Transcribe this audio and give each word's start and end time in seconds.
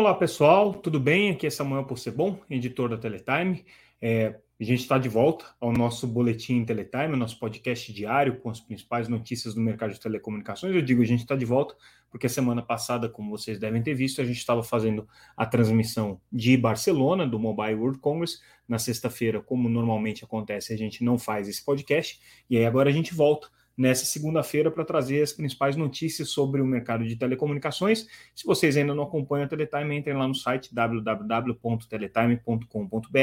Olá 0.00 0.14
pessoal, 0.14 0.72
tudo 0.72 0.98
bem? 0.98 1.30
Aqui 1.30 1.46
é 1.46 1.50
Samuel 1.50 1.84
Possebon, 1.84 2.38
editor 2.48 2.88
da 2.88 2.96
Teletime. 2.96 3.66
É, 4.00 4.34
a 4.58 4.64
gente 4.64 4.80
está 4.80 4.96
de 4.96 5.10
volta 5.10 5.44
ao 5.60 5.74
nosso 5.74 6.06
boletim 6.06 6.64
Teletime, 6.64 7.14
nosso 7.16 7.38
podcast 7.38 7.92
diário 7.92 8.40
com 8.40 8.48
as 8.48 8.58
principais 8.58 9.08
notícias 9.08 9.52
do 9.52 9.60
mercado 9.60 9.92
de 9.92 10.00
telecomunicações. 10.00 10.74
Eu 10.74 10.80
digo 10.80 11.02
a 11.02 11.04
gente 11.04 11.20
está 11.20 11.36
de 11.36 11.44
volta 11.44 11.76
porque 12.10 12.26
a 12.26 12.30
semana 12.30 12.62
passada, 12.62 13.10
como 13.10 13.28
vocês 13.28 13.58
devem 13.58 13.82
ter 13.82 13.92
visto, 13.92 14.22
a 14.22 14.24
gente 14.24 14.38
estava 14.38 14.62
fazendo 14.62 15.06
a 15.36 15.44
transmissão 15.44 16.18
de 16.32 16.56
Barcelona, 16.56 17.26
do 17.26 17.38
Mobile 17.38 17.74
World 17.74 17.98
Congress. 17.98 18.40
Na 18.66 18.78
sexta-feira, 18.78 19.42
como 19.42 19.68
normalmente 19.68 20.24
acontece, 20.24 20.72
a 20.72 20.78
gente 20.78 21.04
não 21.04 21.18
faz 21.18 21.46
esse 21.46 21.62
podcast. 21.62 22.18
E 22.48 22.56
aí 22.56 22.64
agora 22.64 22.88
a 22.88 22.92
gente 22.92 23.12
volta 23.12 23.48
nessa 23.80 24.04
segunda-feira 24.04 24.70
para 24.70 24.84
trazer 24.84 25.22
as 25.22 25.32
principais 25.32 25.74
notícias 25.74 26.28
sobre 26.28 26.60
o 26.60 26.66
mercado 26.66 27.06
de 27.06 27.16
telecomunicações. 27.16 28.06
Se 28.34 28.44
vocês 28.44 28.76
ainda 28.76 28.94
não 28.94 29.04
acompanham 29.04 29.46
a 29.46 29.48
Teletime, 29.48 29.96
entrem 29.96 30.14
lá 30.14 30.28
no 30.28 30.34
site 30.34 30.74
www.teletime.com.br, 30.74 33.18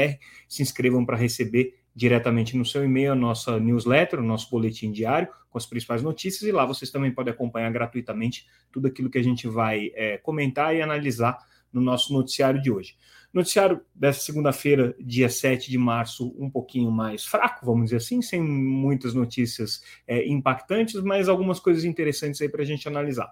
se 0.48 0.60
inscrevam 0.60 1.06
para 1.06 1.16
receber 1.16 1.78
diretamente 1.94 2.56
no 2.56 2.64
seu 2.64 2.84
e-mail 2.84 3.12
a 3.12 3.14
nossa 3.14 3.60
newsletter, 3.60 4.18
o 4.18 4.24
nosso 4.24 4.50
boletim 4.50 4.90
diário 4.90 5.28
com 5.48 5.58
as 5.58 5.64
principais 5.64 6.02
notícias, 6.02 6.42
e 6.42 6.50
lá 6.50 6.66
vocês 6.66 6.90
também 6.90 7.12
podem 7.12 7.32
acompanhar 7.32 7.70
gratuitamente 7.70 8.44
tudo 8.72 8.88
aquilo 8.88 9.08
que 9.08 9.18
a 9.18 9.22
gente 9.22 9.46
vai 9.46 9.92
é, 9.94 10.18
comentar 10.18 10.74
e 10.74 10.82
analisar 10.82 11.38
no 11.72 11.80
nosso 11.80 12.12
noticiário 12.12 12.60
de 12.60 12.68
hoje. 12.68 12.96
Noticiário 13.32 13.82
dessa 13.94 14.20
segunda-feira, 14.20 14.96
dia 14.98 15.28
7 15.28 15.70
de 15.70 15.76
março, 15.76 16.34
um 16.38 16.48
pouquinho 16.48 16.90
mais 16.90 17.26
fraco, 17.26 17.66
vamos 17.66 17.84
dizer 17.84 17.96
assim, 17.96 18.22
sem 18.22 18.42
muitas 18.42 19.12
notícias 19.12 19.82
é, 20.06 20.26
impactantes, 20.26 20.94
mas 21.02 21.28
algumas 21.28 21.60
coisas 21.60 21.84
interessantes 21.84 22.40
aí 22.40 22.48
para 22.48 22.62
a 22.62 22.64
gente 22.64 22.88
analisar. 22.88 23.30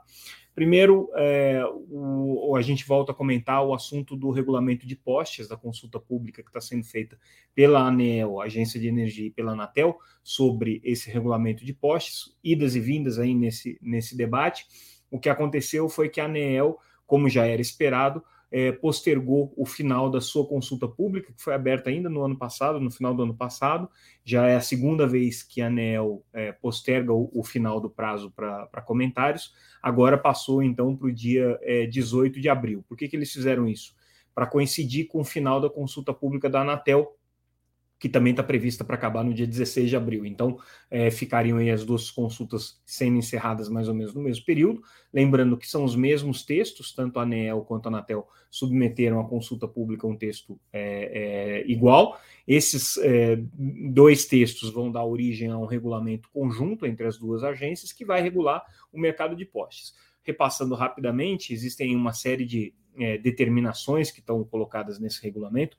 Primeiro, 0.56 1.10
é, 1.14 1.62
o, 1.90 2.56
a 2.56 2.62
gente 2.62 2.86
volta 2.86 3.12
a 3.12 3.14
comentar 3.14 3.62
o 3.62 3.74
assunto 3.74 4.16
do 4.16 4.30
regulamento 4.30 4.86
de 4.86 4.96
postes, 4.96 5.46
da 5.46 5.56
consulta 5.56 6.00
pública 6.00 6.42
que 6.42 6.48
está 6.48 6.62
sendo 6.62 6.82
feita 6.82 7.18
pela 7.54 7.80
ANEL, 7.80 8.40
Agência 8.40 8.80
de 8.80 8.88
Energia, 8.88 9.26
e 9.26 9.30
pela 9.30 9.52
Anatel, 9.52 9.98
sobre 10.22 10.80
esse 10.82 11.10
regulamento 11.10 11.62
de 11.62 11.74
postes, 11.74 12.34
idas 12.42 12.74
e 12.74 12.80
vindas 12.80 13.18
aí 13.18 13.34
nesse, 13.34 13.78
nesse 13.82 14.16
debate. 14.16 14.66
O 15.10 15.18
que 15.18 15.28
aconteceu 15.28 15.90
foi 15.90 16.08
que 16.08 16.22
a 16.22 16.24
ANEL, 16.24 16.78
como 17.06 17.28
já 17.28 17.46
era 17.46 17.60
esperado, 17.60 18.24
é, 18.50 18.70
postergou 18.72 19.52
o 19.56 19.66
final 19.66 20.10
da 20.10 20.20
sua 20.20 20.46
consulta 20.46 20.86
pública, 20.86 21.32
que 21.32 21.42
foi 21.42 21.54
aberta 21.54 21.90
ainda 21.90 22.08
no 22.08 22.22
ano 22.22 22.36
passado, 22.36 22.80
no 22.80 22.90
final 22.90 23.14
do 23.14 23.22
ano 23.22 23.34
passado. 23.34 23.88
Já 24.24 24.46
é 24.46 24.56
a 24.56 24.60
segunda 24.60 25.06
vez 25.06 25.42
que 25.42 25.60
a 25.60 25.66
ANEL 25.66 26.24
é, 26.32 26.52
posterga 26.52 27.12
o, 27.12 27.30
o, 27.34 27.42
final 27.42 27.80
do 27.80 27.90
prazo 27.90 28.30
para 28.30 28.82
comentários. 28.84 29.52
Agora 29.82 30.16
passou, 30.16 30.62
então, 30.62 30.96
para 30.96 31.08
o 31.08 31.12
dia 31.12 31.58
é, 31.62 31.86
18 31.86 32.40
de 32.40 32.48
abril. 32.48 32.84
Por 32.88 32.96
que, 32.96 33.08
que 33.08 33.16
eles 33.16 33.32
fizeram 33.32 33.66
isso? 33.66 33.94
Para 34.34 34.46
coincidir 34.46 35.08
com 35.08 35.20
o 35.20 35.24
final 35.24 35.60
da 35.60 35.70
consulta 35.70 36.12
pública 36.12 36.48
da 36.48 36.60
Anatel, 36.60 37.15
que 37.98 38.08
também 38.08 38.32
está 38.32 38.42
prevista 38.42 38.84
para 38.84 38.94
acabar 38.94 39.24
no 39.24 39.32
dia 39.32 39.46
16 39.46 39.88
de 39.88 39.96
abril. 39.96 40.26
Então, 40.26 40.58
é, 40.90 41.10
ficariam 41.10 41.56
aí 41.56 41.70
as 41.70 41.84
duas 41.84 42.10
consultas 42.10 42.80
sendo 42.84 43.16
encerradas 43.16 43.68
mais 43.68 43.88
ou 43.88 43.94
menos 43.94 44.14
no 44.14 44.22
mesmo 44.22 44.44
período. 44.44 44.82
Lembrando 45.12 45.56
que 45.56 45.66
são 45.66 45.82
os 45.82 45.96
mesmos 45.96 46.44
textos, 46.44 46.92
tanto 46.92 47.18
a 47.18 47.22
ANEL 47.22 47.62
quanto 47.62 47.86
a 47.86 47.88
Anatel 47.88 48.28
submeteram 48.50 49.18
à 49.18 49.26
consulta 49.26 49.66
pública 49.66 50.06
um 50.06 50.16
texto 50.16 50.60
é, 50.70 51.62
é, 51.62 51.70
igual. 51.70 52.20
Esses 52.46 52.98
é, 52.98 53.38
dois 53.54 54.26
textos 54.26 54.70
vão 54.70 54.92
dar 54.92 55.04
origem 55.04 55.50
a 55.50 55.56
um 55.56 55.66
regulamento 55.66 56.28
conjunto 56.30 56.84
entre 56.84 57.06
as 57.06 57.18
duas 57.18 57.42
agências 57.42 57.92
que 57.92 58.04
vai 58.04 58.20
regular 58.20 58.62
o 58.92 58.98
mercado 58.98 59.34
de 59.34 59.46
postes. 59.46 59.94
Repassando 60.22 60.74
rapidamente, 60.74 61.54
existem 61.54 61.96
uma 61.96 62.12
série 62.12 62.44
de 62.44 62.74
é, 62.98 63.18
determinações 63.18 64.10
que 64.10 64.20
estão 64.20 64.42
colocadas 64.44 64.98
nesse 64.98 65.22
regulamento 65.22 65.76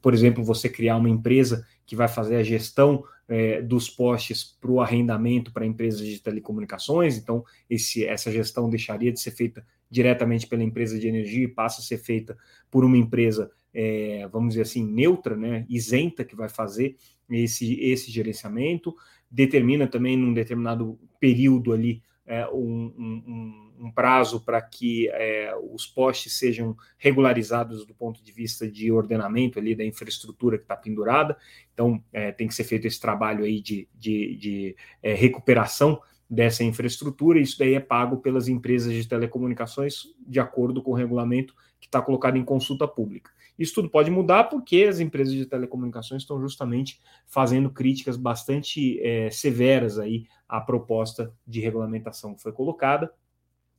por 0.00 0.14
exemplo, 0.14 0.44
você 0.44 0.68
criar 0.68 0.96
uma 0.96 1.08
empresa 1.08 1.66
que 1.86 1.96
vai 1.96 2.08
fazer 2.08 2.36
a 2.36 2.42
gestão 2.42 3.02
é, 3.28 3.60
dos 3.60 3.90
postes 3.90 4.56
para 4.60 4.70
o 4.70 4.80
arrendamento 4.80 5.52
para 5.52 5.66
empresas 5.66 6.06
de 6.06 6.20
telecomunicações, 6.20 7.16
então 7.16 7.44
esse, 7.68 8.04
essa 8.04 8.30
gestão 8.30 8.70
deixaria 8.70 9.12
de 9.12 9.20
ser 9.20 9.32
feita 9.32 9.64
diretamente 9.90 10.46
pela 10.46 10.62
empresa 10.62 10.98
de 10.98 11.08
energia 11.08 11.44
e 11.44 11.48
passa 11.48 11.80
a 11.80 11.84
ser 11.84 11.98
feita 11.98 12.36
por 12.70 12.84
uma 12.84 12.96
empresa, 12.96 13.50
é, 13.72 14.26
vamos 14.30 14.50
dizer 14.50 14.62
assim, 14.62 14.84
neutra, 14.84 15.36
né, 15.36 15.66
isenta, 15.68 16.24
que 16.24 16.36
vai 16.36 16.48
fazer 16.48 16.96
esse, 17.30 17.78
esse 17.80 18.10
gerenciamento, 18.10 18.94
determina 19.30 19.86
também 19.86 20.16
num 20.16 20.32
determinado 20.32 20.98
período 21.20 21.72
ali 21.72 22.02
é, 22.26 22.46
um, 22.48 22.92
um 22.98 23.22
um 23.26 23.67
prazo 23.92 24.40
para 24.40 24.60
que 24.60 25.08
é, 25.10 25.54
os 25.70 25.86
postes 25.86 26.36
sejam 26.36 26.76
regularizados 26.96 27.86
do 27.86 27.94
ponto 27.94 28.22
de 28.22 28.32
vista 28.32 28.70
de 28.70 28.90
ordenamento 28.90 29.58
ali 29.58 29.74
da 29.74 29.84
infraestrutura 29.84 30.58
que 30.58 30.64
está 30.64 30.76
pendurada. 30.76 31.36
Então, 31.72 32.02
é, 32.12 32.32
tem 32.32 32.48
que 32.48 32.54
ser 32.54 32.64
feito 32.64 32.86
esse 32.86 33.00
trabalho 33.00 33.44
aí 33.44 33.60
de, 33.60 33.88
de, 33.94 34.36
de 34.36 34.76
é, 35.02 35.14
recuperação 35.14 36.00
dessa 36.28 36.64
infraestrutura. 36.64 37.38
Isso 37.38 37.58
daí 37.58 37.74
é 37.74 37.80
pago 37.80 38.18
pelas 38.18 38.48
empresas 38.48 38.92
de 38.92 39.06
telecomunicações 39.06 40.02
de 40.26 40.40
acordo 40.40 40.82
com 40.82 40.90
o 40.90 40.94
regulamento 40.94 41.54
que 41.80 41.86
está 41.86 42.02
colocado 42.02 42.36
em 42.36 42.44
consulta 42.44 42.86
pública. 42.86 43.30
Isso 43.58 43.74
tudo 43.74 43.90
pode 43.90 44.10
mudar 44.10 44.44
porque 44.44 44.84
as 44.84 45.00
empresas 45.00 45.34
de 45.34 45.44
telecomunicações 45.44 46.22
estão 46.22 46.40
justamente 46.40 47.00
fazendo 47.26 47.70
críticas 47.70 48.16
bastante 48.16 49.00
é, 49.00 49.30
severas 49.30 49.98
aí 49.98 50.26
à 50.48 50.60
proposta 50.60 51.32
de 51.46 51.60
regulamentação 51.60 52.34
que 52.34 52.42
foi 52.42 52.52
colocada 52.52 53.12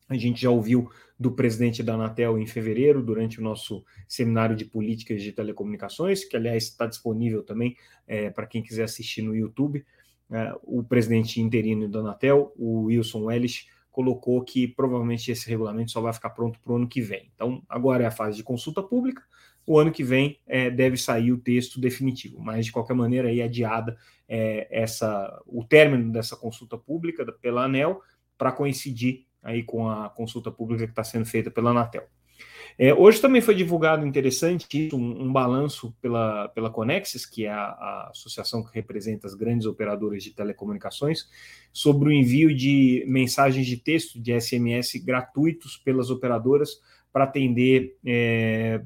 a 0.09 0.17
gente 0.17 0.41
já 0.41 0.49
ouviu 0.49 0.89
do 1.17 1.31
presidente 1.31 1.83
da 1.83 1.93
Anatel 1.93 2.39
em 2.39 2.47
fevereiro, 2.47 3.03
durante 3.03 3.39
o 3.39 3.43
nosso 3.43 3.85
seminário 4.07 4.55
de 4.55 4.65
políticas 4.65 5.21
de 5.21 5.31
telecomunicações, 5.31 6.25
que, 6.25 6.35
aliás, 6.35 6.63
está 6.63 6.87
disponível 6.87 7.43
também 7.43 7.75
é, 8.07 8.29
para 8.29 8.47
quem 8.47 8.63
quiser 8.63 8.83
assistir 8.83 9.21
no 9.21 9.35
YouTube. 9.35 9.85
É, 10.31 10.53
o 10.63 10.83
presidente 10.83 11.39
interino 11.39 11.87
da 11.87 11.99
Anatel, 11.99 12.53
o 12.57 12.85
Wilson 12.85 13.25
Wellis, 13.25 13.67
colocou 13.91 14.41
que 14.43 14.67
provavelmente 14.67 15.31
esse 15.31 15.49
regulamento 15.49 15.91
só 15.91 16.01
vai 16.01 16.13
ficar 16.13 16.29
pronto 16.29 16.59
para 16.59 16.71
o 16.73 16.75
ano 16.77 16.87
que 16.87 17.01
vem. 17.01 17.29
Então, 17.35 17.61
agora 17.67 18.03
é 18.03 18.07
a 18.07 18.11
fase 18.11 18.37
de 18.37 18.43
consulta 18.43 18.81
pública, 18.81 19.21
o 19.65 19.77
ano 19.77 19.91
que 19.91 20.03
vem 20.03 20.39
é, 20.47 20.71
deve 20.71 20.97
sair 20.97 21.31
o 21.31 21.37
texto 21.37 21.79
definitivo, 21.79 22.39
mas 22.41 22.65
de 22.65 22.71
qualquer 22.71 22.95
maneira 22.95 23.27
aí 23.27 23.39
adiada 23.39 23.95
é, 24.27 24.67
essa, 24.71 25.39
o 25.45 25.63
término 25.63 26.11
dessa 26.11 26.35
consulta 26.35 26.75
pública 26.75 27.23
pela 27.33 27.65
ANEL 27.65 28.01
para 28.35 28.51
coincidir 28.51 29.27
aí 29.43 29.63
com 29.63 29.89
a 29.89 30.09
consulta 30.09 30.51
pública 30.51 30.85
que 30.85 30.91
está 30.91 31.03
sendo 31.03 31.25
feita 31.25 31.49
pela 31.49 31.71
Anatel. 31.71 32.07
É, 32.77 32.93
hoje 32.93 33.19
também 33.19 33.41
foi 33.41 33.53
divulgado 33.53 34.05
interessante 34.05 34.89
um, 34.93 35.23
um 35.23 35.33
balanço 35.33 35.93
pela, 36.01 36.47
pela 36.47 36.69
Conexis, 36.69 37.25
que 37.25 37.45
é 37.45 37.51
a, 37.51 37.57
a, 37.57 38.09
associação 38.11 38.63
que 38.63 38.73
representa 38.73 39.27
as 39.27 39.33
grandes 39.33 39.67
operadoras 39.67 40.23
de 40.23 40.31
telecomunicações, 40.31 41.27
sobre 41.73 42.07
o 42.07 42.11
envio 42.13 42.55
de 42.55 43.03
mensagens 43.05 43.67
de 43.67 43.75
texto 43.75 44.17
de 44.17 44.39
SMS 44.39 44.93
gratuitos 45.03 45.75
pelas 45.75 46.09
operadoras 46.09 46.79
para 47.11 47.23
atender 47.23 47.97
é, 48.05 48.81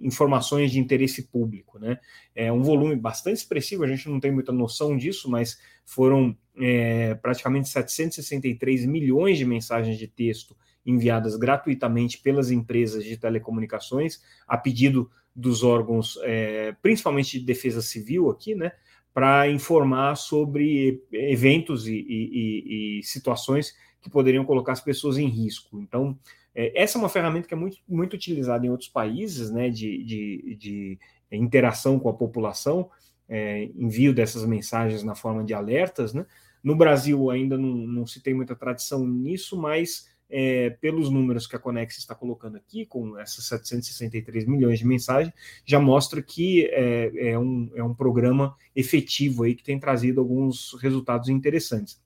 informações 0.00 0.72
de 0.72 0.80
interesse 0.80 1.28
público. 1.28 1.78
Né? 1.78 1.98
É 2.34 2.52
um 2.52 2.62
volume 2.62 2.96
bastante 2.96 3.36
expressivo, 3.36 3.84
a 3.84 3.86
gente 3.86 4.08
não 4.08 4.18
tem 4.18 4.32
muita 4.32 4.52
noção 4.52 4.96
disso, 4.96 5.30
mas 5.30 5.58
foram 5.84 6.36
é, 6.56 7.14
praticamente 7.14 7.68
763 7.68 8.84
milhões 8.84 9.38
de 9.38 9.44
mensagens 9.44 9.96
de 9.96 10.08
texto 10.08 10.56
enviadas 10.84 11.36
gratuitamente 11.36 12.18
pelas 12.18 12.50
empresas 12.50 13.04
de 13.04 13.16
telecomunicações, 13.16 14.22
a 14.46 14.56
pedido 14.56 15.10
dos 15.34 15.62
órgãos, 15.62 16.18
é, 16.22 16.74
principalmente 16.82 17.38
de 17.38 17.44
defesa 17.44 17.82
civil 17.82 18.30
aqui, 18.30 18.54
né? 18.54 18.72
Para 19.12 19.50
informar 19.50 20.16
sobre 20.16 21.02
eventos 21.12 21.86
e, 21.86 21.94
e, 21.94 22.98
e 22.98 23.02
situações 23.02 23.74
que 24.00 24.10
poderiam 24.10 24.44
colocar 24.44 24.72
as 24.72 24.80
pessoas 24.80 25.18
em 25.18 25.26
risco. 25.26 25.80
Então, 25.80 26.18
é, 26.54 26.82
essa 26.82 26.98
é 26.98 27.00
uma 27.00 27.08
ferramenta 27.08 27.48
que 27.48 27.54
é 27.54 27.56
muito, 27.56 27.78
muito 27.88 28.14
utilizada 28.14 28.66
em 28.66 28.70
outros 28.70 28.88
países, 28.88 29.50
né, 29.50 29.70
de, 29.70 30.02
de, 30.04 30.56
de 30.56 30.98
interação 31.32 31.98
com 31.98 32.08
a 32.08 32.14
população, 32.14 32.90
é, 33.28 33.64
envio 33.76 34.14
dessas 34.14 34.44
mensagens 34.44 35.02
na 35.02 35.14
forma 35.14 35.44
de 35.44 35.54
alertas. 35.54 36.14
Né? 36.14 36.26
No 36.62 36.74
Brasil 36.74 37.30
ainda 37.30 37.56
não, 37.56 37.68
não 37.68 38.06
se 38.06 38.20
tem 38.20 38.34
muita 38.34 38.56
tradição 38.56 39.06
nisso, 39.06 39.56
mas 39.56 40.08
é, 40.30 40.70
pelos 40.70 41.10
números 41.10 41.46
que 41.46 41.56
a 41.56 41.58
Conex 41.58 41.98
está 41.98 42.14
colocando 42.14 42.56
aqui, 42.56 42.84
com 42.84 43.18
essas 43.18 43.44
763 43.46 44.46
milhões 44.46 44.78
de 44.78 44.86
mensagens, 44.86 45.32
já 45.64 45.80
mostra 45.80 46.20
que 46.20 46.66
é, 46.66 47.30
é, 47.30 47.38
um, 47.38 47.70
é 47.74 47.82
um 47.82 47.94
programa 47.94 48.54
efetivo 48.74 49.44
aí 49.44 49.54
que 49.54 49.62
tem 49.62 49.78
trazido 49.78 50.20
alguns 50.20 50.76
resultados 50.80 51.28
interessantes. 51.28 52.00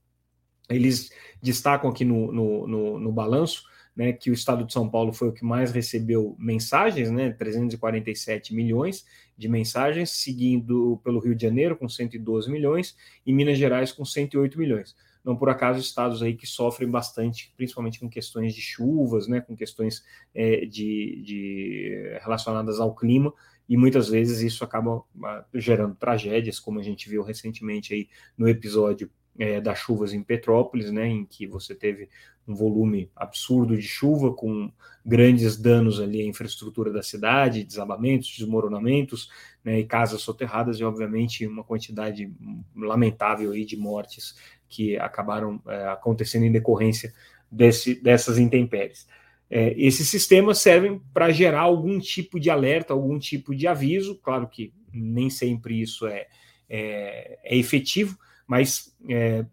Eles 0.68 1.10
destacam 1.42 1.90
aqui 1.90 2.04
no, 2.04 2.32
no, 2.32 2.66
no, 2.66 2.98
no 2.98 3.12
balanço 3.12 3.64
né, 3.94 4.12
que 4.12 4.30
o 4.30 4.32
estado 4.32 4.64
de 4.64 4.72
São 4.72 4.88
Paulo 4.88 5.12
foi 5.12 5.28
o 5.28 5.32
que 5.32 5.44
mais 5.44 5.70
recebeu 5.70 6.34
mensagens, 6.38 7.10
né, 7.10 7.30
347 7.30 8.54
milhões 8.54 9.04
de 9.36 9.48
mensagens, 9.48 10.10
seguindo 10.10 11.00
pelo 11.04 11.20
Rio 11.20 11.34
de 11.34 11.42
Janeiro 11.42 11.76
com 11.76 11.88
112 11.88 12.50
milhões 12.50 12.96
e 13.24 13.32
Minas 13.32 13.58
Gerais 13.58 13.92
com 13.92 14.04
108 14.04 14.58
milhões. 14.58 14.96
não 15.24 15.36
por 15.36 15.48
acaso 15.48 15.78
estados 15.78 16.20
aí 16.20 16.34
que 16.34 16.46
sofrem 16.46 16.90
bastante, 16.90 17.52
principalmente 17.56 18.00
com 18.00 18.08
questões 18.08 18.54
de 18.54 18.60
chuvas, 18.60 19.28
né, 19.28 19.40
com 19.40 19.54
questões 19.54 20.02
é, 20.34 20.66
de, 20.66 21.22
de 21.24 22.18
relacionadas 22.22 22.80
ao 22.80 22.94
clima, 22.94 23.32
e 23.68 23.76
muitas 23.76 24.08
vezes 24.08 24.40
isso 24.40 24.64
acaba 24.64 25.04
ah, 25.24 25.44
gerando 25.54 25.94
tragédias, 25.94 26.58
como 26.58 26.80
a 26.80 26.82
gente 26.82 27.08
viu 27.08 27.22
recentemente 27.22 27.94
aí 27.94 28.08
no 28.36 28.48
episódio 28.48 29.08
é, 29.38 29.60
das 29.60 29.78
chuvas 29.78 30.12
em 30.12 30.22
Petrópolis, 30.22 30.90
né, 30.90 31.06
em 31.06 31.24
que 31.24 31.46
você 31.46 31.74
teve 31.74 32.08
um 32.46 32.54
volume 32.54 33.10
absurdo 33.14 33.76
de 33.76 33.82
chuva, 33.82 34.32
com 34.32 34.70
grandes 35.04 35.56
danos 35.56 36.00
ali 36.00 36.22
à 36.22 36.24
infraestrutura 36.24 36.92
da 36.92 37.02
cidade, 37.02 37.64
desabamentos, 37.64 38.34
desmoronamentos, 38.36 39.30
né, 39.64 39.80
e 39.80 39.84
casas 39.84 40.22
soterradas, 40.22 40.78
e 40.78 40.84
obviamente 40.84 41.46
uma 41.46 41.64
quantidade 41.64 42.32
lamentável 42.76 43.52
aí 43.52 43.64
de 43.64 43.76
mortes 43.76 44.36
que 44.68 44.96
acabaram 44.96 45.60
é, 45.66 45.88
acontecendo 45.88 46.44
em 46.44 46.52
decorrência 46.52 47.12
desse, 47.50 47.94
dessas 47.94 48.38
intempéries. 48.38 49.06
É, 49.48 49.74
esses 49.76 50.08
sistemas 50.08 50.58
servem 50.58 51.00
para 51.12 51.30
gerar 51.30 51.60
algum 51.60 51.98
tipo 51.98 52.40
de 52.40 52.48
alerta, 52.48 52.94
algum 52.94 53.18
tipo 53.18 53.54
de 53.54 53.66
aviso, 53.66 54.18
claro 54.22 54.48
que 54.48 54.72
nem 54.92 55.28
sempre 55.28 55.80
isso 55.80 56.06
é, 56.06 56.26
é, 56.68 57.38
é 57.44 57.56
efetivo, 57.56 58.18
mas 58.46 58.91
é, 59.08 59.44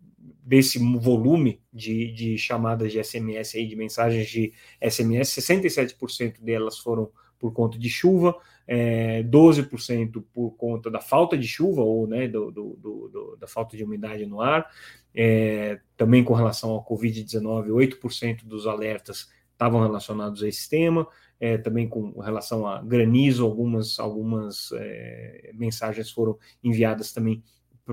desse 0.44 0.80
volume 0.98 1.62
de, 1.72 2.12
de, 2.12 2.38
chamadas 2.38 2.92
de 2.92 3.04
SMS 3.04 3.56
aí, 3.56 3.68
de 3.68 3.76
mensagens 3.76 4.28
de 4.28 4.54
SMS, 4.82 5.30
67% 5.30 6.42
delas 6.42 6.80
foram 6.80 7.12
por 7.38 7.54
conta 7.54 7.78
de 7.78 7.90
chuva, 7.90 8.36
é, 8.68 9.24
12% 9.24 10.24
por 10.34 10.52
conta 10.52 10.92
da 10.92 11.00
falta 11.00 11.38
de 11.38 11.48
chuva 11.48 11.82
ou 11.82 12.06
né, 12.06 12.28
do, 12.28 12.52
do, 12.52 12.78
do, 12.82 13.38
da 13.40 13.48
falta 13.48 13.78
de 13.78 13.84
umidade 13.84 14.26
no 14.26 14.42
ar. 14.42 14.70
É, 15.16 15.80
também 15.96 16.24
com 16.24 16.34
relação 16.34 16.72
ao 16.72 16.86
Covid-19, 16.86 17.68
8% 17.68 18.44
dos 18.46 18.68
alertas 18.68 19.30
estavam 19.52 19.82
relacionados 19.82 20.44
a 20.44 20.48
esse 20.48 20.70
tema. 20.70 21.08
É, 21.40 21.58
também 21.58 21.88
com 21.88 22.20
relação 22.20 22.68
a 22.68 22.82
granizo, 22.82 23.46
algumas, 23.46 23.98
algumas 23.98 24.72
é, 24.74 25.52
mensagens 25.54 26.12
foram 26.12 26.38
enviadas 26.62 27.14
também 27.14 27.42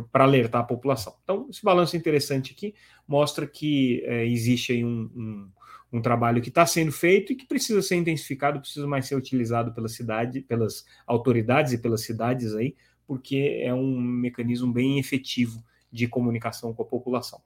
para 0.03 0.25
alertar 0.25 0.63
a 0.63 0.65
população. 0.65 1.15
Então, 1.23 1.47
esse 1.51 1.63
balanço 1.63 1.97
interessante 1.97 2.53
aqui 2.53 2.75
mostra 3.07 3.47
que 3.47 4.03
é, 4.05 4.27
existe 4.27 4.73
aí 4.73 4.85
um, 4.85 5.11
um, 5.15 5.51
um 5.93 6.03
trabalho 6.03 6.43
que 6.43 6.49
está 6.49 6.67
sendo 6.67 6.93
feito 6.93 7.33
e 7.33 7.37
que 7.37 7.47
precisa 7.47 7.81
ser 7.83 7.97
intensificado, 7.97 8.61
precisa 8.61 8.87
mais 8.87 9.07
ser 9.07 9.17
utilizado 9.17 9.73
pela 9.73 9.89
cidade, 9.89 10.41
pelas 10.41 10.85
autoridades 11.07 11.73
e 11.73 11.79
pelas 11.79 12.03
cidades 12.03 12.55
aí, 12.55 12.75
porque 13.07 13.61
é 13.63 13.73
um 13.73 14.01
mecanismo 14.01 14.73
bem 14.73 14.99
efetivo 14.99 15.63
de 15.91 16.09
comunicação 16.09 16.75
com 16.75 16.83
a 16.83 16.87
população. 16.87 17.41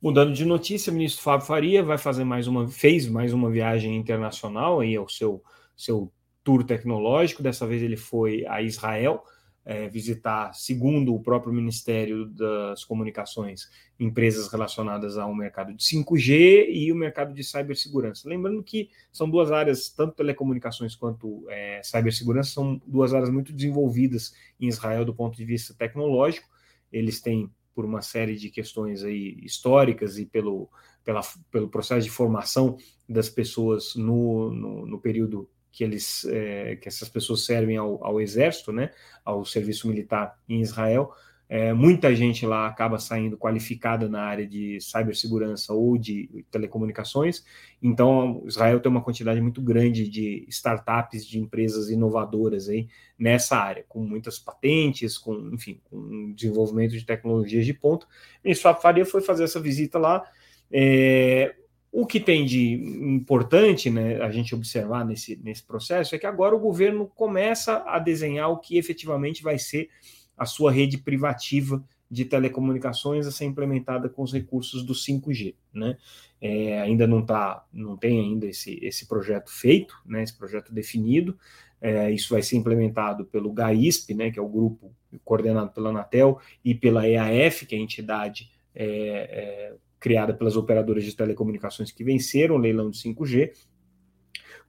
Mudando 0.00 0.32
de 0.32 0.44
notícia, 0.44 0.92
o 0.92 0.94
ministro 0.94 1.22
Fábio 1.22 1.46
Faria 1.46 1.82
vai 1.82 1.98
fazer 1.98 2.22
mais 2.22 2.46
uma, 2.46 2.68
fez 2.68 3.08
mais 3.08 3.32
uma 3.32 3.50
viagem 3.50 3.96
internacional 3.96 4.78
aí 4.78 4.94
ao 4.94 5.08
seu, 5.08 5.42
seu 5.76 6.12
tour 6.44 6.62
tecnológico. 6.62 7.42
Dessa 7.42 7.66
vez 7.66 7.82
ele 7.82 7.96
foi 7.96 8.46
a 8.46 8.62
Israel 8.62 9.24
é, 9.68 9.86
visitar, 9.86 10.54
segundo 10.54 11.14
o 11.14 11.20
próprio 11.20 11.52
Ministério 11.52 12.24
das 12.24 12.86
Comunicações, 12.86 13.68
empresas 14.00 14.48
relacionadas 14.50 15.18
ao 15.18 15.34
mercado 15.34 15.74
de 15.74 15.84
5G 15.84 16.68
e 16.70 16.90
o 16.90 16.96
mercado 16.96 17.34
de 17.34 17.44
cibersegurança. 17.44 18.26
Lembrando 18.26 18.62
que 18.62 18.88
são 19.12 19.28
duas 19.28 19.52
áreas, 19.52 19.90
tanto 19.90 20.14
telecomunicações 20.14 20.96
quanto 20.96 21.44
é, 21.50 21.82
cibersegurança, 21.84 22.52
são 22.52 22.80
duas 22.86 23.12
áreas 23.12 23.28
muito 23.28 23.52
desenvolvidas 23.52 24.34
em 24.58 24.68
Israel 24.68 25.04
do 25.04 25.14
ponto 25.14 25.36
de 25.36 25.44
vista 25.44 25.74
tecnológico. 25.74 26.48
Eles 26.90 27.20
têm, 27.20 27.52
por 27.74 27.84
uma 27.84 28.00
série 28.00 28.36
de 28.36 28.48
questões 28.48 29.04
aí 29.04 29.38
históricas 29.42 30.16
e 30.16 30.24
pelo, 30.24 30.70
pela, 31.04 31.20
pelo 31.50 31.68
processo 31.68 32.04
de 32.04 32.10
formação 32.10 32.78
das 33.06 33.28
pessoas 33.28 33.94
no, 33.94 34.50
no, 34.50 34.86
no 34.86 34.98
período 34.98 35.46
que 35.78 35.84
eles 35.84 36.24
é, 36.24 36.74
que 36.74 36.88
essas 36.88 37.08
pessoas 37.08 37.44
servem 37.44 37.76
ao, 37.76 38.04
ao, 38.04 38.20
exército, 38.20 38.72
né, 38.72 38.90
ao 39.24 39.44
serviço 39.44 39.86
militar 39.86 40.36
em 40.48 40.60
Israel. 40.60 41.12
É, 41.48 41.72
muita 41.72 42.14
gente 42.16 42.44
lá 42.44 42.66
acaba 42.66 42.98
saindo 42.98 43.38
qualificada 43.38 44.08
na 44.08 44.22
área 44.22 44.44
de 44.44 44.80
cibersegurança 44.80 45.72
ou 45.72 45.96
de 45.96 46.44
telecomunicações. 46.50 47.44
Então, 47.80 48.42
Israel 48.44 48.80
tem 48.80 48.90
uma 48.90 49.00
quantidade 49.00 49.40
muito 49.40 49.62
grande 49.62 50.08
de 50.08 50.44
startups, 50.48 51.24
de 51.24 51.38
empresas 51.38 51.90
inovadoras 51.90 52.68
aí 52.68 52.88
nessa 53.16 53.56
área, 53.56 53.84
com 53.88 54.00
muitas 54.00 54.36
patentes, 54.36 55.16
com, 55.16 55.50
enfim, 55.54 55.80
com 55.84 56.32
desenvolvimento 56.34 56.90
de 56.90 57.06
tecnologias 57.06 57.64
de 57.64 57.72
ponta. 57.72 58.04
E 58.44 58.52
Swap 58.52 58.82
Faria 58.82 59.06
foi 59.06 59.20
fazer 59.20 59.44
essa 59.44 59.60
visita 59.60 59.96
lá. 59.96 60.28
É, 60.72 61.54
o 61.90 62.06
que 62.06 62.20
tem 62.20 62.44
de 62.44 62.74
importante 62.74 63.88
né, 63.90 64.20
a 64.20 64.30
gente 64.30 64.54
observar 64.54 65.04
nesse, 65.04 65.36
nesse 65.42 65.62
processo 65.62 66.14
é 66.14 66.18
que 66.18 66.26
agora 66.26 66.54
o 66.54 66.60
governo 66.60 67.06
começa 67.06 67.82
a 67.86 67.98
desenhar 67.98 68.50
o 68.50 68.58
que 68.58 68.76
efetivamente 68.76 69.42
vai 69.42 69.58
ser 69.58 69.88
a 70.36 70.44
sua 70.44 70.70
rede 70.70 70.98
privativa 70.98 71.82
de 72.10 72.24
telecomunicações 72.24 73.26
a 73.26 73.30
ser 73.30 73.44
implementada 73.44 74.08
com 74.08 74.22
os 74.22 74.32
recursos 74.32 74.82
do 74.82 74.94
5G. 74.94 75.54
Né? 75.72 75.96
É, 76.40 76.80
ainda 76.80 77.06
não 77.06 77.24
tá, 77.24 77.66
não 77.72 77.96
tem 77.96 78.20
ainda 78.20 78.46
esse, 78.46 78.78
esse 78.82 79.06
projeto 79.06 79.50
feito, 79.50 79.94
né, 80.06 80.22
esse 80.22 80.36
projeto 80.36 80.72
definido. 80.72 81.38
É, 81.80 82.10
isso 82.10 82.32
vai 82.32 82.42
ser 82.42 82.56
implementado 82.56 83.24
pelo 83.24 83.52
GAISP, 83.52 84.14
né, 84.14 84.30
que 84.30 84.38
é 84.38 84.42
o 84.42 84.48
grupo 84.48 84.92
coordenado 85.24 85.70
pela 85.70 85.90
Anatel, 85.90 86.40
e 86.64 86.74
pela 86.74 87.06
EAF, 87.08 87.66
que 87.66 87.74
é 87.74 87.78
a 87.78 87.82
entidade 87.82 88.50
é, 88.74 88.86
é 88.86 89.74
criada 89.98 90.34
pelas 90.34 90.56
operadoras 90.56 91.04
de 91.04 91.14
telecomunicações 91.14 91.90
que 91.90 92.04
venceram 92.04 92.54
o 92.54 92.58
leilão 92.58 92.90
de 92.90 92.98
5G, 92.98 93.52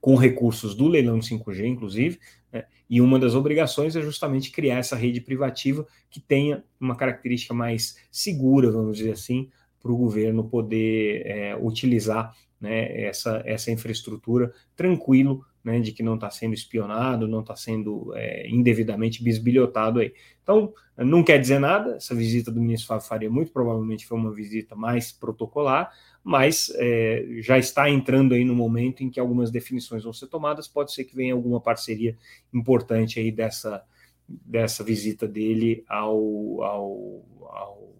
com 0.00 0.16
recursos 0.16 0.74
do 0.74 0.88
leilão 0.88 1.18
de 1.18 1.28
5G, 1.28 1.66
inclusive, 1.66 2.18
né? 2.52 2.64
e 2.88 3.00
uma 3.00 3.18
das 3.18 3.34
obrigações 3.34 3.94
é 3.94 4.00
justamente 4.00 4.50
criar 4.50 4.78
essa 4.78 4.96
rede 4.96 5.20
privativa 5.20 5.86
que 6.10 6.20
tenha 6.20 6.64
uma 6.80 6.96
característica 6.96 7.52
mais 7.52 7.96
segura, 8.10 8.70
vamos 8.70 8.96
dizer 8.96 9.12
assim, 9.12 9.50
para 9.80 9.92
o 9.92 9.96
governo 9.96 10.48
poder 10.48 11.22
é, 11.26 11.56
utilizar 11.56 12.34
né, 12.60 13.02
essa, 13.02 13.42
essa 13.46 13.70
infraestrutura 13.70 14.52
tranquilo 14.76 15.44
né, 15.62 15.78
de 15.80 15.92
que 15.92 16.02
não 16.02 16.14
está 16.14 16.30
sendo 16.30 16.54
espionado, 16.54 17.28
não 17.28 17.40
está 17.40 17.54
sendo 17.54 18.12
é, 18.14 18.48
indevidamente 18.48 19.22
bisbilhotado 19.22 20.00
aí. 20.00 20.12
Então, 20.42 20.72
não 20.96 21.22
quer 21.22 21.38
dizer 21.38 21.58
nada, 21.58 21.96
essa 21.96 22.14
visita 22.14 22.50
do 22.50 22.60
ministro 22.60 22.88
Fábio 22.88 23.06
Faria 23.06 23.30
muito 23.30 23.52
provavelmente 23.52 24.06
foi 24.06 24.18
uma 24.18 24.32
visita 24.32 24.74
mais 24.74 25.12
protocolar, 25.12 25.92
mas 26.24 26.72
é, 26.76 27.26
já 27.40 27.58
está 27.58 27.88
entrando 27.88 28.34
aí 28.34 28.44
no 28.44 28.54
momento 28.54 29.02
em 29.02 29.10
que 29.10 29.20
algumas 29.20 29.50
definições 29.50 30.02
vão 30.02 30.12
ser 30.12 30.26
tomadas, 30.28 30.66
pode 30.66 30.92
ser 30.92 31.04
que 31.04 31.14
venha 31.14 31.34
alguma 31.34 31.60
parceria 31.60 32.16
importante 32.52 33.20
aí 33.20 33.30
dessa, 33.30 33.82
dessa 34.26 34.82
visita 34.82 35.28
dele 35.28 35.84
ao, 35.88 36.62
ao, 36.62 37.24
ao 37.42 37.90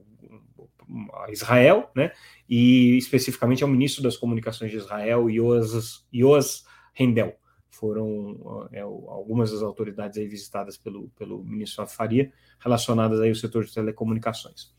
a 1.15 1.31
Israel, 1.31 1.89
né, 1.95 2.11
e 2.49 2.97
especificamente 2.99 3.63
ao 3.63 3.69
ministro 3.69 4.03
das 4.03 4.17
Comunicações 4.17 4.73
de 4.73 4.77
Israel, 4.77 5.31
Yoas, 5.31 6.05
Yoas 6.13 6.65
Rendel 6.93 7.40
foram 7.81 8.69
é, 8.71 8.81
algumas 8.81 9.51
das 9.51 9.63
autoridades 9.63 10.19
aí 10.19 10.29
visitadas 10.29 10.77
pelo, 10.77 11.09
pelo 11.19 11.43
ministro 11.43 11.87
Faria, 11.87 12.31
relacionadas 12.59 13.19
aí 13.21 13.31
ao 13.31 13.35
setor 13.35 13.65
de 13.65 13.73
telecomunicações. 13.73 14.73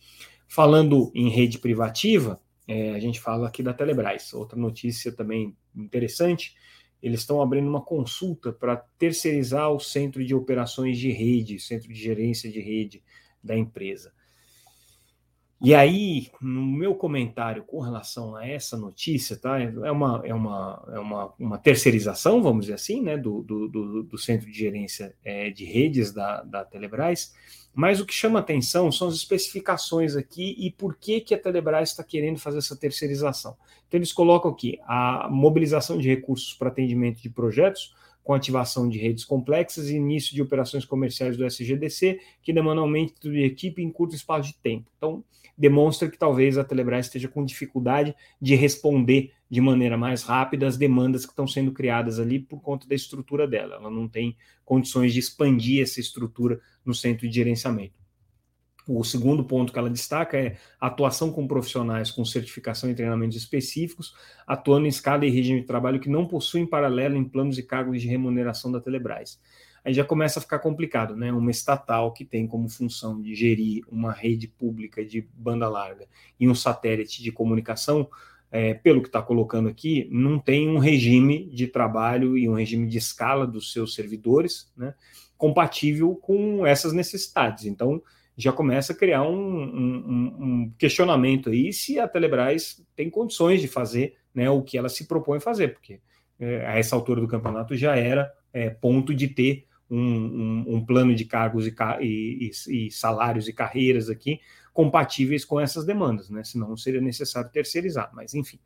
Falando 0.48 1.12
em 1.15 1.29
rede 1.29 1.58
privativa, 1.58 2.39
é, 2.67 2.91
a 2.91 3.00
gente 3.00 3.20
fala 3.20 3.48
aqui 3.48 3.63
da 3.63 3.74
Telebrás. 3.74 4.34
Outra 4.34 4.58
notícia 4.58 5.12
também 5.12 5.58
interessante, 5.75 6.55
eles 7.01 7.22
estão 7.22 7.41
abrindo 7.41 7.67
uma 7.67 7.81
consulta 7.81 8.53
para 8.53 8.77
terceirizar 9.00 9.72
o 9.72 9.79
centro 9.79 10.24
de 10.24 10.36
operações 10.36 11.00
de 11.00 11.12
rede, 11.12 11.60
centro 11.60 11.88
de 11.88 12.00
gerência 12.00 12.51
de 12.51 12.62
rede 12.62 13.03
da 13.43 13.58
empresa. 13.58 14.13
E 15.63 15.75
aí, 15.75 16.32
no 16.41 16.65
meu 16.65 16.96
comentário 16.96 17.63
com 17.63 17.80
relação 17.80 18.36
a 18.36 18.48
essa 18.48 18.75
notícia, 18.75 19.38
tá? 19.38 19.60
É 19.60 19.91
uma, 19.91 20.22
é 20.25 20.34
uma, 20.34 20.84
é 20.91 21.00
uma, 21.00 21.34
uma 21.38 21.58
terceirização, 21.60 22.41
vamos 22.41 22.65
dizer 22.65 22.74
assim, 22.74 23.00
né? 23.00 23.15
Do, 23.15 23.44
do, 23.44 24.01
do, 24.01 24.18
centro 24.18 24.48
de 24.48 24.58
gerência 24.58 25.15
é, 25.24 25.51
de 25.51 25.63
redes 25.63 26.12
da, 26.12 26.41
da 26.41 26.65
Telebrás. 26.65 27.36
Mas 27.75 28.00
o 28.00 28.08
que 28.08 28.13
chama 28.13 28.39
atenção 28.39 28.91
são 28.91 29.08
as 29.08 29.13
especificações 29.13 30.15
aqui 30.15 30.56
e 30.58 30.72
por 30.72 30.96
que, 30.96 31.22
que 31.22 31.36
a 31.36 31.39
Telebrás 31.39 31.89
está 31.89 32.03
querendo 32.03 32.39
fazer 32.39 32.58
essa 32.58 32.75
terceirização. 32.75 33.56
Então, 33.88 34.00
eles 34.00 34.12
colocam 34.12 34.50
aqui 34.50 34.80
a 34.88 35.30
mobilização 35.30 36.00
de 36.00 36.10
recursos 36.10 36.56
para 36.56 36.70
atendimento 36.70 37.22
de 37.22 37.30
projetos 37.30 37.94
com 38.23 38.33
ativação 38.33 38.87
de 38.87 38.97
redes 38.97 39.25
complexas 39.25 39.89
e 39.89 39.95
início 39.95 40.33
de 40.35 40.41
operações 40.41 40.85
comerciais 40.85 41.35
do 41.35 41.45
SGDC, 41.45 42.19
que 42.41 42.53
demandam 42.53 42.83
aumento 42.83 43.31
de 43.31 43.43
equipe 43.43 43.81
em 43.81 43.91
curto 43.91 44.15
espaço 44.15 44.49
de 44.49 44.57
tempo. 44.57 44.89
Então, 44.97 45.23
demonstra 45.57 46.09
que 46.09 46.17
talvez 46.17 46.57
a 46.57 46.63
Telebrás 46.63 47.07
esteja 47.07 47.27
com 47.27 47.45
dificuldade 47.45 48.15
de 48.41 48.55
responder 48.55 49.31
de 49.49 49.61
maneira 49.61 49.97
mais 49.97 50.23
rápida 50.23 50.67
as 50.67 50.77
demandas 50.77 51.25
que 51.25 51.31
estão 51.31 51.45
sendo 51.45 51.71
criadas 51.71 52.19
ali 52.19 52.39
por 52.39 52.61
conta 52.61 52.87
da 52.87 52.95
estrutura 52.95 53.47
dela. 53.47 53.75
Ela 53.75 53.91
não 53.91 54.07
tem 54.07 54.35
condições 54.63 55.13
de 55.13 55.19
expandir 55.19 55.83
essa 55.83 55.99
estrutura 55.99 56.59
no 56.85 56.93
centro 56.93 57.27
de 57.27 57.35
gerenciamento. 57.35 58.00
O 58.93 59.05
segundo 59.05 59.41
ponto 59.45 59.71
que 59.71 59.79
ela 59.79 59.89
destaca 59.89 60.38
é 60.38 60.57
atuação 60.79 61.31
com 61.31 61.48
profissionais 61.48 62.12
com 62.12 62.25
certificação 62.25 62.89
e 62.89 62.93
treinamentos 62.93 63.38
específicos, 63.38 64.13
atuando 64.45 64.86
em 64.86 64.89
escala 64.89 65.25
e 65.25 65.29
regime 65.29 65.62
de 65.62 65.65
trabalho 65.67 66.00
que 66.00 66.10
não 66.10 66.27
possuem 66.27 66.65
paralelo 66.65 67.15
em 67.15 67.24
planos 67.24 67.57
e 67.57 67.63
cargos 67.63 68.01
de 68.01 68.07
remuneração 68.10 68.69
da 68.69 68.81
Telebrás. 68.81 69.39
Aí 69.83 69.93
já 69.93 70.03
começa 70.03 70.39
a 70.39 70.41
ficar 70.41 70.60
complicado, 70.60 71.15
né? 71.15 71.31
Uma 71.31 71.50
estatal 71.50 72.12
que 72.12 72.25
tem 72.25 72.45
como 72.45 72.67
função 72.67 73.21
de 73.21 73.33
gerir 73.33 73.81
uma 73.89 74.12
rede 74.12 74.45
pública 74.45 75.05
de 75.05 75.25
banda 75.33 75.69
larga 75.69 76.05
e 76.38 76.50
um 76.50 76.53
satélite 76.53 77.24
de 77.24 77.31
comunicação, 77.31 78.10
é, 78.51 78.74
pelo 78.74 79.01
que 79.01 79.07
está 79.07 79.21
colocando 79.21 79.69
aqui, 79.69 80.10
não 80.12 80.38
tem 80.38 80.67
um 80.67 80.77
regime 80.77 81.50
de 81.50 81.65
trabalho 81.65 82.38
e 82.38 82.50
um 82.50 82.55
regime 82.55 82.86
de 82.88 82.98
escala 82.98 83.48
dos 83.48 83.71
seus 83.71 83.95
servidores, 83.95 84.69
né? 84.75 84.93
Compatível 85.38 86.13
com 86.13 86.65
essas 86.65 86.91
necessidades. 86.91 87.65
Então, 87.65 88.03
já 88.41 88.51
começa 88.51 88.93
a 88.93 88.95
criar 88.95 89.24
um, 89.24 89.36
um, 89.36 90.36
um, 90.39 90.74
questionamento 90.77 91.50
aí 91.50 91.71
se 91.71 92.00
a 92.00 92.07
Telebrás 92.07 92.83
tem 92.95 93.10
condições 93.10 93.62
de 93.62 93.67
fazer 93.67 94.15
né, 94.33 94.50
o 94.50 94.62
que 94.62 94.77
ela 94.77 94.89
se 94.89 95.07
propõe 95.07 95.39
fazer, 95.39 95.69
porque 95.69 96.00
é, 96.39 96.65
a 96.65 96.77
essa 96.77 96.95
altura 96.95 97.21
do 97.21 97.27
campeonato 97.27 97.75
já 97.75 97.95
era 97.95 98.31
é, 98.53 98.69
ponto 98.69 99.13
de 99.13 99.27
ter 99.27 99.67
um, 99.89 100.83
plano 100.88 101.13
de 101.13 101.25
cargos 101.25 101.67
e, 101.67 101.75
e, 102.00 102.51
e, 102.69 102.91
salários 102.91 103.50
e 103.50 103.53
carreiras 103.53 104.10
aqui 104.10 104.39
compatíveis 104.74 105.43
com 105.43 105.60
essas 105.60 105.86
demandas, 105.86 106.29
né? 106.29 106.45
Senão 106.45 106.77
seria 106.77 107.01
necessário 107.01 107.51
terceirizar, 107.51 108.10
mas 108.13 108.33
enfim. 108.33 108.57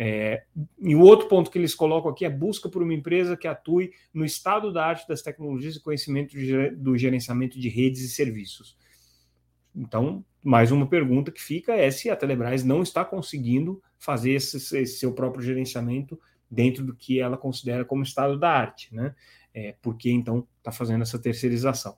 É, 0.00 0.44
e 0.78 0.94
o 0.94 1.00
outro 1.00 1.26
ponto 1.26 1.50
que 1.50 1.58
eles 1.58 1.74
colocam 1.74 2.08
aqui 2.08 2.24
é 2.24 2.30
busca 2.30 2.68
por 2.68 2.80
uma 2.80 2.94
empresa 2.94 3.36
que 3.36 3.48
atue 3.48 3.90
no 4.14 4.24
estado 4.24 4.72
da 4.72 4.86
arte 4.86 5.08
das 5.08 5.20
tecnologias 5.20 5.74
e 5.74 5.82
conhecimento 5.82 6.36
do 6.76 6.96
gerenciamento 6.96 7.58
de 7.58 7.68
redes 7.68 8.02
e 8.02 8.08
serviços. 8.08 8.77
Então, 9.78 10.24
mais 10.42 10.72
uma 10.72 10.86
pergunta 10.86 11.30
que 11.30 11.40
fica 11.40 11.74
é 11.74 11.90
se 11.90 12.10
a 12.10 12.16
Telebrás 12.16 12.64
não 12.64 12.82
está 12.82 13.04
conseguindo 13.04 13.80
fazer 13.98 14.32
esse, 14.32 14.56
esse 14.56 14.98
seu 14.98 15.12
próprio 15.12 15.42
gerenciamento 15.42 16.18
dentro 16.50 16.84
do 16.84 16.94
que 16.94 17.20
ela 17.20 17.36
considera 17.36 17.84
como 17.84 18.02
estado 18.02 18.38
da 18.38 18.50
arte, 18.50 18.94
né? 18.94 19.14
É, 19.54 19.74
porque 19.80 20.10
então 20.10 20.46
está 20.58 20.72
fazendo 20.72 21.02
essa 21.02 21.18
terceirização. 21.18 21.96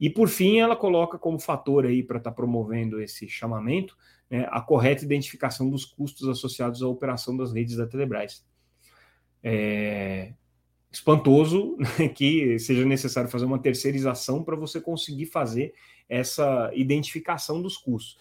E 0.00 0.10
por 0.10 0.28
fim, 0.28 0.58
ela 0.58 0.76
coloca 0.76 1.18
como 1.18 1.38
fator 1.38 1.86
aí 1.86 2.02
para 2.02 2.18
estar 2.18 2.30
tá 2.30 2.34
promovendo 2.34 3.00
esse 3.00 3.28
chamamento 3.28 3.96
né, 4.30 4.46
a 4.50 4.60
correta 4.60 5.04
identificação 5.04 5.70
dos 5.70 5.84
custos 5.84 6.28
associados 6.28 6.82
à 6.82 6.88
operação 6.88 7.36
das 7.36 7.52
redes 7.52 7.76
da 7.76 7.86
Telebrás. 7.86 8.44
É, 9.42 10.32
espantoso 10.94 11.76
né, 11.98 12.08
que 12.08 12.58
seja 12.58 12.84
necessário 12.84 13.28
fazer 13.28 13.44
uma 13.44 13.58
terceirização 13.58 14.42
para 14.42 14.56
você 14.56 14.80
conseguir 14.80 15.26
fazer 15.26 15.74
essa 16.08 16.70
identificação 16.74 17.60
dos 17.60 17.76
custos. 17.76 18.16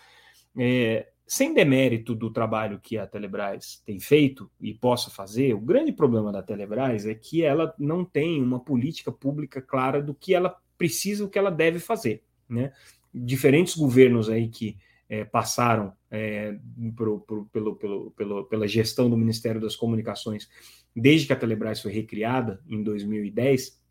É, 0.58 1.08
sem 1.26 1.54
demérito 1.54 2.14
do 2.14 2.32
trabalho 2.32 2.80
que 2.82 2.98
a 2.98 3.08
Telebrás 3.08 3.82
tem 3.86 4.00
feito 4.00 4.50
e 4.60 4.74
possa 4.74 5.10
fazer, 5.10 5.54
o 5.54 5.60
grande 5.60 5.92
problema 5.92 6.32
da 6.32 6.44
Telebrás 6.44 7.06
é 7.06 7.14
que 7.14 7.44
ela 7.44 7.74
não 7.78 8.04
tem 8.04 8.42
uma 8.42 8.60
política 8.60 9.12
pública 9.12 9.62
clara 9.62 10.02
do 10.02 10.14
que 10.14 10.34
ela 10.34 10.56
precisa, 10.78 11.24
o 11.24 11.30
que 11.30 11.40
ela 11.40 11.52
deve 11.52 11.80
fazer. 11.80 12.24
Né? 12.50 12.72
Diferentes 13.14 13.76
governos 13.76 14.30
aí 14.30 14.48
que 14.48 14.78
é, 15.08 15.24
passaram 15.24 15.94
é, 16.16 16.56
pro, 16.96 17.22
pro, 17.22 17.46
pelo, 17.46 17.76
pelo, 17.76 18.12
pelo, 18.12 18.44
pela 18.46 18.68
gestão 18.68 19.10
do 19.10 19.18
Ministério 19.18 19.60
das 19.60 19.76
Comunicações 19.76 20.48
desde 20.96 21.26
que 21.26 21.34
a 21.34 21.36
Telebrás 21.36 21.82
foi 21.82 21.92
recriada 21.92 22.62
em 22.70 22.84
2010, 22.84 23.82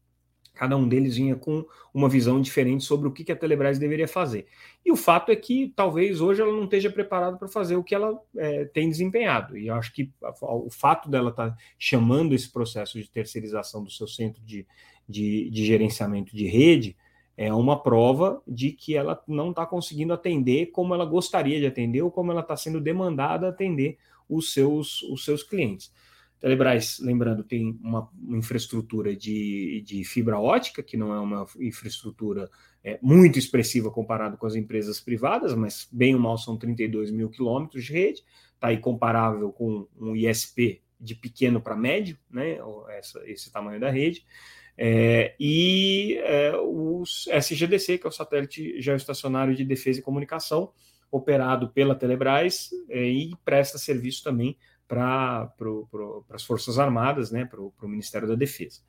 cada 0.54 0.76
um 0.76 0.86
deles 0.86 1.16
vinha 1.16 1.34
com 1.34 1.66
uma 1.92 2.08
visão 2.08 2.40
diferente 2.40 2.84
sobre 2.84 3.08
o 3.08 3.12
que 3.12 3.32
a 3.32 3.34
Telebrás 3.34 3.76
deveria 3.76 4.06
fazer. 4.06 4.46
E 4.86 4.92
o 4.92 4.96
fato 4.96 5.32
é 5.32 5.36
que 5.36 5.72
talvez 5.74 6.20
hoje 6.20 6.40
ela 6.40 6.52
não 6.52 6.64
esteja 6.64 6.90
preparada 6.90 7.36
para 7.36 7.48
fazer 7.48 7.74
o 7.74 7.82
que 7.82 7.92
ela 7.92 8.16
é, 8.36 8.66
tem 8.66 8.88
desempenhado. 8.88 9.58
E 9.58 9.66
eu 9.66 9.74
acho 9.74 9.92
que 9.92 10.12
o 10.40 10.70
fato 10.70 11.10
dela 11.10 11.30
estar 11.30 11.50
tá 11.50 11.56
chamando 11.76 12.36
esse 12.36 12.48
processo 12.52 13.00
de 13.00 13.10
terceirização 13.10 13.82
do 13.82 13.90
seu 13.90 14.06
centro 14.06 14.40
de, 14.44 14.64
de, 15.08 15.50
de 15.50 15.66
gerenciamento 15.66 16.36
de 16.36 16.46
rede 16.46 16.96
é 17.36 17.52
uma 17.52 17.82
prova 17.82 18.42
de 18.46 18.72
que 18.72 18.96
ela 18.96 19.22
não 19.26 19.50
está 19.50 19.64
conseguindo 19.64 20.12
atender 20.12 20.66
como 20.66 20.94
ela 20.94 21.04
gostaria 21.04 21.58
de 21.58 21.66
atender 21.66 22.02
ou 22.02 22.10
como 22.10 22.30
ela 22.30 22.40
está 22.40 22.56
sendo 22.56 22.80
demandada 22.80 23.46
a 23.46 23.50
atender 23.50 23.98
os 24.28 24.52
seus, 24.52 25.02
os 25.02 25.24
seus 25.24 25.42
clientes. 25.42 25.92
Telebrás, 26.40 26.98
lembrando, 26.98 27.44
tem 27.44 27.78
uma, 27.80 28.10
uma 28.20 28.36
infraestrutura 28.36 29.14
de, 29.14 29.80
de, 29.86 30.02
fibra 30.02 30.40
ótica, 30.40 30.82
que 30.82 30.96
não 30.96 31.14
é 31.14 31.20
uma 31.20 31.46
infraestrutura 31.60 32.50
é, 32.82 32.98
muito 33.00 33.38
expressiva 33.38 33.92
comparado 33.92 34.36
com 34.36 34.44
as 34.44 34.56
empresas 34.56 35.00
privadas, 35.00 35.54
mas 35.54 35.88
bem 35.92 36.16
ou 36.16 36.20
mal 36.20 36.36
são 36.36 36.56
32 36.56 37.12
mil 37.12 37.30
quilômetros 37.30 37.84
de 37.84 37.92
rede, 37.92 38.24
está 38.54 38.68
aí 38.68 38.78
comparável 38.78 39.52
com 39.52 39.86
um 39.96 40.16
ISP 40.16 40.82
de 41.00 41.14
pequeno 41.14 41.60
para 41.60 41.76
médio, 41.76 42.18
né, 42.28 42.58
essa, 42.90 43.22
esse 43.30 43.52
tamanho 43.52 43.78
da 43.78 43.90
rede, 43.90 44.26
é, 44.76 45.34
e 45.38 46.18
é, 46.22 46.56
o 46.56 47.02
SGDC, 47.28 47.98
que 47.98 48.06
é 48.06 48.08
o 48.08 48.12
Satélite 48.12 48.80
Geoestacionário 48.80 49.54
de 49.54 49.64
Defesa 49.64 50.00
e 50.00 50.02
Comunicação, 50.02 50.72
operado 51.10 51.68
pela 51.68 51.94
Telebrás 51.94 52.70
é, 52.88 53.04
e 53.04 53.36
presta 53.44 53.76
serviço 53.76 54.24
também 54.24 54.56
para 54.88 55.52
as 56.30 56.42
Forças 56.42 56.78
Armadas, 56.78 57.30
né, 57.30 57.44
para 57.44 57.60
o 57.60 57.72
Ministério 57.82 58.26
da 58.26 58.34
Defesa. 58.34 58.80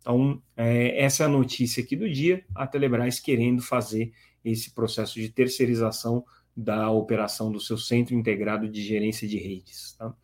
Então, 0.00 0.42
é, 0.56 1.02
essa 1.02 1.22
é 1.22 1.26
a 1.26 1.28
notícia 1.28 1.82
aqui 1.82 1.94
do 1.96 2.10
dia, 2.10 2.44
a 2.54 2.66
Telebrás 2.66 3.20
querendo 3.20 3.62
fazer 3.62 4.12
esse 4.44 4.74
processo 4.74 5.14
de 5.14 5.28
terceirização 5.28 6.24
da 6.54 6.90
operação 6.90 7.50
do 7.50 7.60
seu 7.60 7.78
Centro 7.78 8.14
Integrado 8.14 8.68
de 8.68 8.82
Gerência 8.82 9.26
de 9.26 9.38
Redes. 9.38 9.94
Tá? 9.96 10.14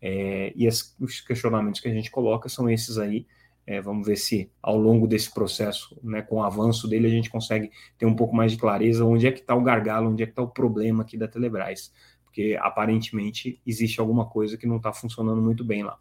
É, 0.00 0.52
e 0.54 0.66
as, 0.66 0.94
os 1.00 1.20
questionamentos 1.20 1.80
que 1.80 1.88
a 1.88 1.92
gente 1.92 2.10
coloca 2.10 2.48
são 2.48 2.70
esses 2.70 2.98
aí. 2.98 3.26
É, 3.66 3.80
vamos 3.80 4.06
ver 4.06 4.16
se 4.16 4.50
ao 4.62 4.78
longo 4.78 5.08
desse 5.08 5.32
processo, 5.32 5.98
né, 6.02 6.22
com 6.22 6.36
o 6.36 6.42
avanço 6.42 6.86
dele, 6.86 7.08
a 7.08 7.10
gente 7.10 7.28
consegue 7.28 7.70
ter 7.98 8.06
um 8.06 8.14
pouco 8.14 8.34
mais 8.34 8.52
de 8.52 8.58
clareza 8.58 9.04
onde 9.04 9.26
é 9.26 9.32
que 9.32 9.40
está 9.40 9.56
o 9.56 9.62
gargalo, 9.62 10.10
onde 10.10 10.22
é 10.22 10.26
que 10.26 10.32
está 10.32 10.42
o 10.42 10.48
problema 10.48 11.02
aqui 11.02 11.16
da 11.16 11.26
Telebrás 11.26 11.92
porque 12.36 12.54
aparentemente 12.60 13.58
existe 13.66 13.98
alguma 13.98 14.26
coisa 14.26 14.58
que 14.58 14.66
não 14.66 14.76
está 14.76 14.92
funcionando 14.92 15.40
muito 15.40 15.64
bem 15.64 15.82
lá. 15.82 15.98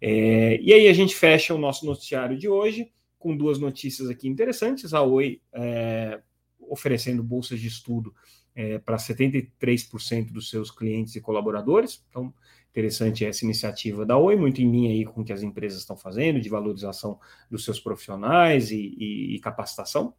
É, 0.00 0.60
e 0.60 0.72
aí 0.72 0.86
a 0.86 0.92
gente 0.92 1.16
fecha 1.16 1.52
o 1.52 1.58
nosso 1.58 1.84
noticiário 1.84 2.38
de 2.38 2.48
hoje 2.48 2.92
com 3.18 3.36
duas 3.36 3.58
notícias 3.58 4.08
aqui 4.08 4.28
interessantes. 4.28 4.94
A 4.94 5.02
Oi 5.02 5.40
é, 5.52 6.20
oferecendo 6.60 7.20
bolsas 7.20 7.58
de 7.58 7.66
estudo 7.66 8.14
é, 8.56 8.78
para 8.78 8.96
73% 8.96 10.32
dos 10.32 10.50
seus 10.50 10.70
clientes 10.72 11.14
e 11.14 11.20
colaboradores. 11.20 12.04
Então, 12.10 12.34
interessante 12.70 13.24
essa 13.24 13.44
iniciativa 13.44 14.04
da 14.04 14.18
Oi, 14.18 14.34
muito 14.34 14.60
em 14.60 14.70
linha 14.70 14.90
aí 14.90 15.04
com 15.04 15.20
o 15.20 15.24
que 15.24 15.32
as 15.32 15.42
empresas 15.42 15.78
estão 15.78 15.96
fazendo, 15.96 16.40
de 16.40 16.48
valorização 16.48 17.20
dos 17.48 17.64
seus 17.64 17.78
profissionais 17.78 18.72
e, 18.72 18.96
e, 18.98 19.36
e 19.36 19.38
capacitação 19.38 20.14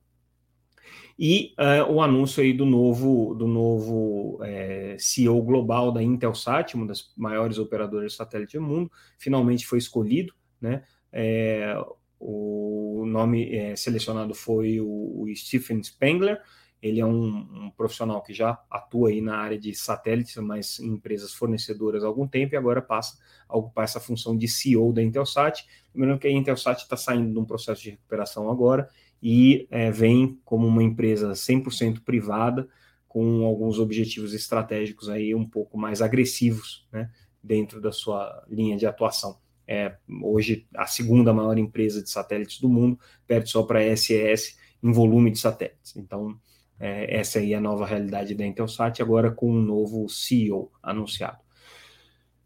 e 1.20 1.56
uh, 1.58 1.92
o 1.92 2.02
anúncio 2.02 2.44
aí 2.44 2.54
do 2.54 2.66
novo, 2.66 3.34
do 3.34 3.48
novo 3.48 4.40
é, 4.44 4.96
CEO 5.00 5.42
global 5.42 5.92
da 5.92 6.04
Intelsat, 6.04 6.76
uma 6.76 6.86
das 6.86 7.12
maiores 7.18 7.58
operadoras 7.58 8.12
de 8.12 8.18
satélite 8.18 8.58
do 8.58 8.64
mundo, 8.64 8.92
finalmente 9.18 9.66
foi 9.66 9.80
escolhido, 9.80 10.34
né? 10.62 10.84
É, 11.12 11.76
o 12.20 13.04
nome 13.08 13.56
é, 13.56 13.76
selecionado 13.76 14.36
foi 14.36 14.80
o, 14.80 15.24
o, 15.24 15.36
Stephen 15.36 15.82
Spengler, 15.82 16.40
ele 16.82 17.00
é 17.00 17.06
um, 17.06 17.38
um, 17.66 17.72
profissional 17.76 18.22
que 18.22 18.34
já 18.34 18.62
atua 18.70 19.10
aí 19.10 19.22
na 19.22 19.38
área 19.38 19.58
de 19.58 19.74
satélites, 19.74 20.36
mas 20.38 20.80
em 20.80 20.94
empresas 20.94 21.34
fornecedoras 21.34 22.04
há 22.04 22.08
algum 22.08 22.28
tempo, 22.28 22.54
e 22.54 22.58
agora 22.58 22.82
passa 22.82 23.18
a 23.48 23.58
ocupar 23.58 23.86
essa 23.86 24.00
função 24.00 24.38
de 24.38 24.48
CEO 24.48 24.94
da 24.94 25.02
Intelsat. 25.02 25.66
Lembrando 25.94 26.20
que 26.20 26.28
a 26.28 26.32
Intelsat 26.32 26.84
está 26.84 26.96
saindo 26.96 27.32
de 27.32 27.40
um 27.40 27.46
processo 27.46 27.82
de 27.82 27.92
recuperação 27.92 28.50
agora, 28.50 28.90
e 29.22 29.68
é, 29.72 29.90
vem 29.90 30.40
como 30.46 30.68
uma 30.68 30.84
empresa 30.84 31.32
100% 31.32 32.02
privada, 32.04 32.68
com 33.08 33.46
alguns 33.46 33.80
objetivos 33.80 34.34
estratégicos 34.34 35.10
aí 35.10 35.34
um 35.34 35.48
pouco 35.48 35.78
mais 35.78 36.02
agressivos 36.02 36.88
né, 36.92 37.10
dentro 37.42 37.82
da 37.82 37.92
sua 37.92 38.44
linha 38.48 38.78
de 38.78 38.86
atuação. 38.86 39.40
É, 39.68 39.98
hoje, 40.22 40.68
a 40.76 40.86
segunda 40.86 41.34
maior 41.34 41.58
empresa 41.58 42.02
de 42.02 42.10
satélites 42.10 42.62
do 42.62 42.70
mundo, 42.70 43.00
perto 43.26 43.50
só 43.50 43.64
para 43.64 43.80
a 43.80 43.98
SES 43.98 44.58
em 44.84 44.92
volume 44.92 45.32
de 45.32 45.40
satélites. 45.40 45.96
Então, 45.98 46.40
é, 46.80 47.20
essa 47.20 47.40
aí 47.40 47.54
é 47.54 47.58
a 47.58 47.62
nova 47.62 47.86
realidade 47.86 48.36
da 48.36 48.46
Intelsat, 48.46 49.02
agora 49.02 49.32
com 49.32 49.52
um 49.52 49.62
novo 49.62 50.08
CEO 50.08 50.72
anunciado. 50.82 51.40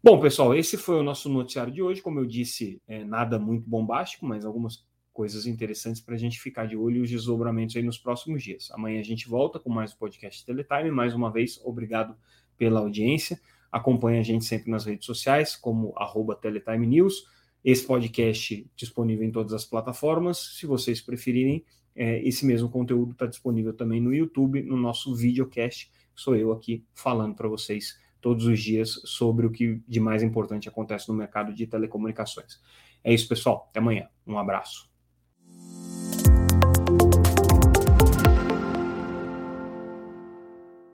Bom, 0.02 0.18
pessoal, 0.20 0.54
esse 0.54 0.76
foi 0.76 0.96
o 0.96 1.02
nosso 1.02 1.28
noticiário 1.28 1.72
de 1.72 1.80
hoje. 1.80 2.02
Como 2.02 2.18
eu 2.18 2.26
disse, 2.26 2.82
é, 2.88 3.04
nada 3.04 3.38
muito 3.38 3.68
bombástico, 3.68 4.26
mas 4.26 4.44
algumas 4.44 4.84
coisas 5.12 5.46
interessantes 5.46 6.00
para 6.00 6.14
a 6.14 6.18
gente 6.18 6.40
ficar 6.40 6.66
de 6.66 6.76
olho 6.76 6.96
e 6.96 7.00
os 7.02 7.10
desdobramentos 7.10 7.76
aí 7.76 7.82
nos 7.82 7.98
próximos 7.98 8.42
dias. 8.42 8.70
Amanhã 8.72 8.98
a 8.98 9.04
gente 9.04 9.28
volta 9.28 9.60
com 9.60 9.70
mais 9.70 9.92
um 9.92 9.98
podcast 9.98 10.44
Teletime. 10.44 10.90
Mais 10.90 11.14
uma 11.14 11.30
vez, 11.30 11.60
obrigado 11.62 12.16
pela 12.56 12.80
audiência. 12.80 13.38
Acompanhe 13.70 14.18
a 14.18 14.22
gente 14.22 14.44
sempre 14.44 14.70
nas 14.70 14.84
redes 14.84 15.06
sociais, 15.06 15.54
como 15.54 15.92
arroba 15.96 16.34
Teletime 16.34 16.86
News. 16.86 17.24
Esse 17.64 17.86
podcast 17.86 18.68
disponível 18.74 19.24
em 19.24 19.30
todas 19.30 19.52
as 19.52 19.64
plataformas. 19.64 20.56
Se 20.58 20.66
vocês 20.66 21.00
preferirem, 21.00 21.64
é, 21.94 22.26
esse 22.26 22.44
mesmo 22.46 22.68
conteúdo 22.68 23.12
está 23.12 23.26
disponível 23.26 23.72
também 23.72 24.00
no 24.00 24.14
YouTube, 24.14 24.62
no 24.62 24.76
nosso 24.76 25.14
videocast. 25.14 25.90
Sou 26.14 26.36
eu 26.36 26.52
aqui 26.52 26.84
falando 26.94 27.34
para 27.34 27.48
vocês 27.48 27.98
todos 28.20 28.46
os 28.46 28.60
dias 28.60 29.00
sobre 29.04 29.46
o 29.46 29.50
que 29.50 29.82
de 29.86 30.00
mais 30.00 30.22
importante 30.22 30.68
acontece 30.68 31.08
no 31.08 31.14
mercado 31.14 31.52
de 31.52 31.66
telecomunicações. 31.66 32.60
É 33.02 33.12
isso, 33.12 33.28
pessoal. 33.28 33.66
Até 33.70 33.80
amanhã. 33.80 34.08
Um 34.26 34.38
abraço. 34.38 34.91